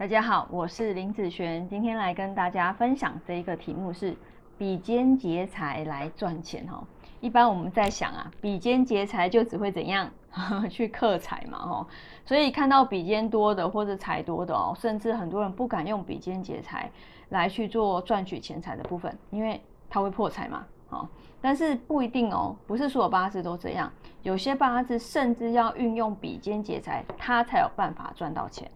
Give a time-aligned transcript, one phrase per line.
[0.00, 4.16] 大家好，我是林子璇，今天来跟大家分享这一个题目是
[4.56, 6.82] 比肩劫财来赚钱哈。
[7.20, 10.10] 一般我们在想啊，比肩劫财就只会怎样
[10.70, 11.86] 去克财嘛哈。
[12.24, 16.90] 所以看到比肩多的或者财多的哦，甚至很多人不敢用比肩劫财
[17.28, 19.60] 来去做赚取钱财的部分，因为
[19.90, 20.64] 它会破财嘛。
[20.88, 21.06] 好，
[21.42, 23.92] 但是不一定哦，不是所有八字都这样，
[24.22, 28.66] 有些八字甚至要运用比肩劫财，它才有办法赚到钱。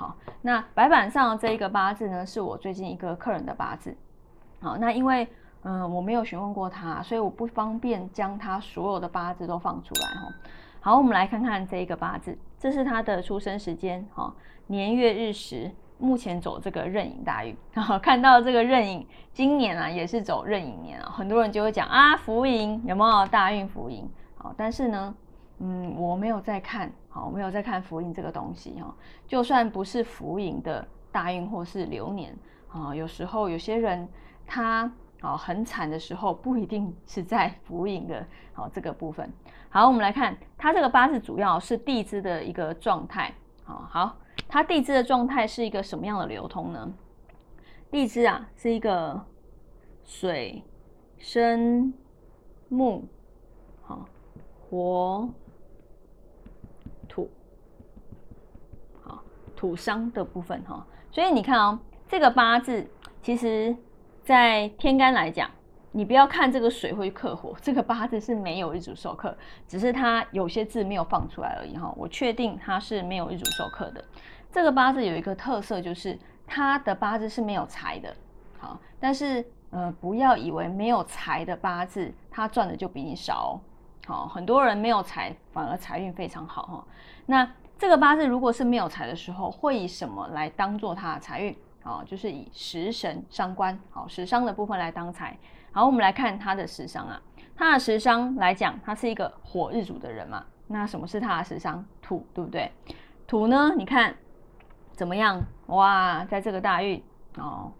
[0.00, 3.94] 好，那白板上这一个八字呢，是我最近一个客人的八字。
[4.58, 5.28] 好，那因为
[5.62, 10.32] 嗯我没有询问过他，所以我不方便将他所有的八字都放出来哈。
[10.80, 14.34] 好，我们来看看这一个八字，这是他的出生时间哈，
[14.68, 17.54] 年月日时，目前走这个壬寅大运。
[17.76, 24.08] 好，看到这个壬寅，今年啊也是走壬寅年啊，很多人就会讲啊福寅有没有大运福寅？
[24.38, 25.14] 好，但是呢。
[25.62, 28.94] 嗯，我没有在看，好，我没有在看福音这个东西哈。
[29.26, 32.32] 就算不是福音的大运或是流年
[32.68, 34.08] 啊，有时候有些人
[34.46, 39.28] 他啊很惨的时候，不一定是在 福音的好这个部分。
[39.70, 43.34] 好，我们来看他这个八字主要是地支的一个状态。
[43.64, 44.16] 好，好，
[44.48, 46.92] 它地支的状态是一个什么样的流通呢？
[47.90, 49.20] 地支啊是一个
[50.04, 50.62] 水
[51.18, 51.92] 生
[52.68, 53.02] 木，
[53.82, 54.06] 好，
[54.68, 55.28] 火。
[57.08, 57.28] 土，
[59.02, 59.20] 好
[59.60, 63.76] 土伤的部分哈，所以你看哦，这个八字其实，
[64.22, 65.50] 在天干来讲，
[65.92, 69.36] 你不要看这个水会克火，这个八字是没有一主受克，
[69.68, 71.92] 只是它有些字没有放出来而已哈。
[71.94, 74.02] 我确定它是没有一主受克的。
[74.50, 78.16] 这个八字有一个特色，就是它的八字是没有财的，
[78.58, 83.60] 好，但是呃，不要以为没有财的八字，它赚的就比你少。
[84.06, 86.86] 好，很多人没有财，反而财运非常好哈。
[87.26, 87.46] 那
[87.80, 91.56] 这个八字如果是没有财的时候，会以什么来当做他的财运？
[91.82, 95.34] 好，就是以食神伤官，好食伤的部分来当财。
[95.72, 97.18] 好，我们来看他的食伤啊，
[97.56, 100.44] 他的食伤来讲，他是一个火日主的人嘛。
[100.66, 101.82] 那什么是他的食伤？
[102.02, 102.70] 土，对不对？
[103.26, 103.72] 土呢？
[103.74, 104.14] 你看
[104.92, 105.42] 怎么样？
[105.68, 107.02] 哇，在这个大运
[107.38, 107.72] 哦，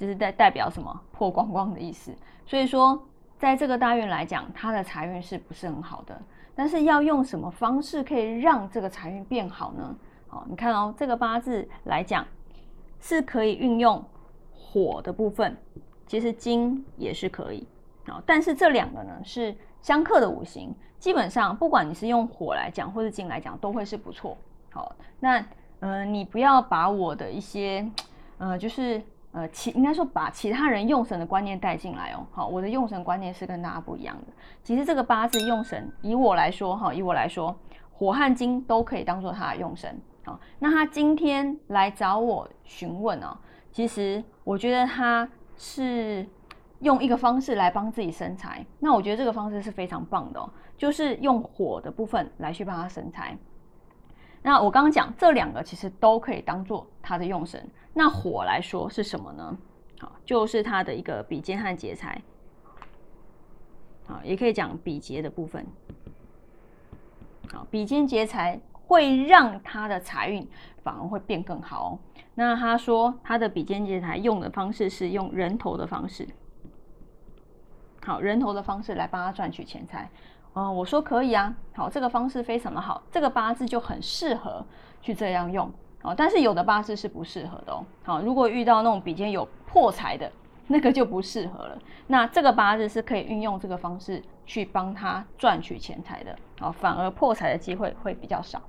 [0.00, 1.00] 就是在代表什么？
[1.12, 2.12] 破光光的意思。
[2.44, 3.00] 所以说。
[3.38, 6.20] 在这个大运来讲，他的财运是不是很好的？
[6.58, 9.96] 但是要用什么方式可以让这个财运变好呢？
[10.26, 12.26] 好，你看哦，这个八字来讲
[12.98, 14.04] 是可以运用
[14.52, 15.56] 火的部分，
[16.04, 17.64] 其实金也是可以
[18.06, 18.20] 啊。
[18.26, 24.36] 但是这两个呢是相克的五行，基本上不管你是用火来讲或是金来讲，都会是不错。
[24.72, 25.40] 好，那
[25.78, 27.88] 嗯，你不要把我的一些
[28.38, 29.00] 呃，就是。
[29.38, 32.26] 呃，其应该说把其他人用神的观念带进来哦。
[32.32, 34.32] 好，我的用神观念是跟大家不一样的。
[34.64, 37.56] 其实这个八字用神，以我来说哈，以我来说，
[37.92, 39.96] 火和金都可以当做他的用神。
[40.24, 43.38] 好，那他今天来找我询问哦，
[43.70, 46.26] 其实我觉得他是
[46.80, 48.66] 用一个方式来帮自己生财。
[48.80, 53.38] 那我觉得这个方式是非常棒的哦，就是用火的部分来去帮他生财。
[54.42, 57.68] 那我刚刚讲这两个其实都可以当做他的用神。
[57.92, 59.58] 那火来说是什么呢？
[59.98, 62.22] 好，就是它的一个比肩和劫财。
[64.06, 65.66] 好，也可以讲比劫的部分。
[67.52, 70.48] 好，比肩劫财会让他的财运
[70.82, 71.98] 反而会变更好哦。
[72.36, 76.28] 那他说他的比肩劫财用的方式是用人头的方式。
[78.00, 80.08] 好，人头的方式来帮他赚取钱财。
[80.58, 81.54] 嗯，我说可以啊。
[81.76, 84.64] 好，这个方式非常的好，这个八字就很适合
[85.00, 85.72] 去这样用。
[86.02, 87.84] 好，但是有的八字是不适合的哦。
[88.02, 90.28] 好，如果遇到那种比肩有破财的，
[90.66, 91.78] 那个就不适合了。
[92.08, 96.36] 那这个八字是可以运用这个方式去帮他赚取钱财的。
[96.58, 98.60] 好，反而破财的机会会比较少。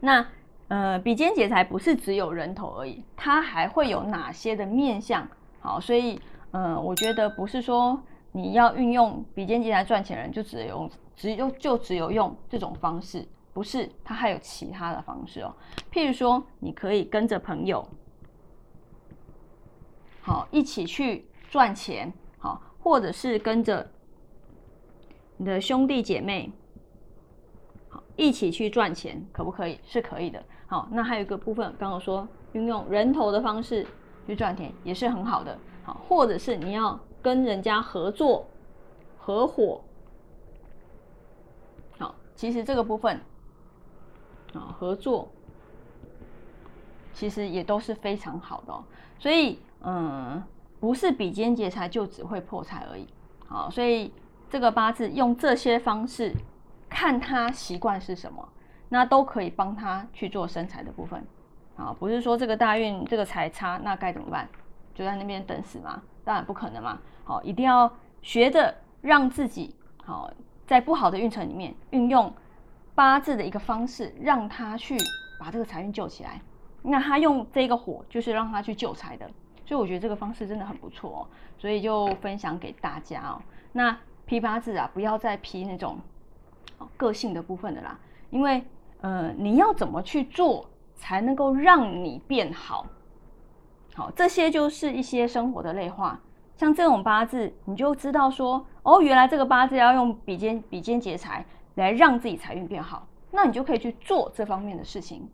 [0.00, 0.26] 那
[0.68, 5.26] 呃，比肩劫财不是只有人头而已，它还会有哪些的面相？
[5.60, 6.20] 好，所以
[6.50, 7.98] 嗯，我觉得不是说
[8.32, 13.26] 你要运用比肩劫财赚钱人就只有只有就只有用这种方式。
[13.54, 15.54] 不是，他还有其他的方式哦。
[15.92, 17.86] 譬如说，你可以跟着朋友，
[20.22, 23.86] 好一起去赚钱，好，或者是跟着
[25.36, 26.50] 你的兄弟姐妹，
[27.90, 29.78] 好一起去赚钱，可不可以？
[29.84, 30.42] 是可以的。
[30.66, 33.86] 好，那还有一个部分，刚刚说运用人头的方式
[34.26, 35.58] 去赚钱，也是很好的。
[35.84, 38.46] 好，或者是你要跟人家合作、
[39.16, 39.80] 合伙，
[41.98, 43.20] 好，其实这个部分。
[44.54, 45.30] 啊，合作
[47.14, 48.84] 其实也都是非常好的，
[49.18, 50.42] 所以嗯，
[50.78, 53.06] 不是比肩劫财就只会破财而已。
[53.48, 54.12] 好，所以
[54.50, 56.34] 这个八字用这些方式
[56.90, 58.46] 看他习惯是什么，
[58.90, 61.24] 那都可以帮他去做生财的部分。
[61.76, 64.46] 啊，不是说这个大运这个财差，那该怎么办？
[64.94, 66.02] 就在那边等死吗？
[66.24, 66.98] 当然不可能嘛。
[67.24, 69.74] 好，一定要学着让自己
[70.04, 70.30] 好，
[70.66, 72.32] 在不好的运程里面运用
[72.94, 74.96] 八字的一个方式，让他去
[75.38, 76.40] 把这个财运救起来。
[76.82, 79.30] 那他用这个火，就是让他去救财的。
[79.64, 81.26] 所以我觉得这个方式真的很不错哦，
[81.56, 83.40] 所以就分享给大家哦。
[83.72, 83.96] 那
[84.26, 85.98] 批八字啊，不要再批那种
[86.96, 87.98] 个性的部分的啦，
[88.30, 88.62] 因为
[89.00, 92.86] 呃，你要怎么去做才能够让你变好？
[93.94, 96.18] 好，这些就是一些生活的类化。
[96.56, 101.44] 像这种八字，你就知道说，哦，原来这个八字要用比肩比肩劫财
[101.74, 105.28] 来让自己财运变好，那你就可以去做这方面的事情。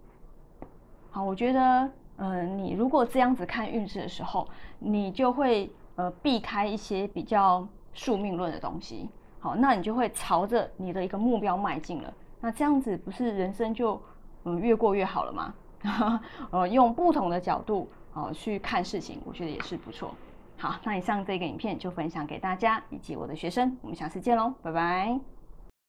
[1.10, 9.08] 好，我觉得，嗯，你如果这样子看运势的时候，你就会呃避开一些比较宿命论的东西。
[9.40, 12.12] 好，那你就会朝着你的一个目标迈进了。
[12.40, 14.00] 那这样子不是人生就
[14.44, 15.54] 嗯越过越好了吗？
[16.50, 20.14] 呃，用不同的角度哦去看事情，我觉得也是不错。
[20.56, 25.38] 好，那以上这个影片就分享给大家以及我的学生，我们下次见喽，拜拜。